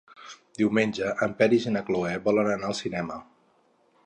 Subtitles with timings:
[0.61, 3.21] Diumenge en Peris i na Cloè volen anar al cinema.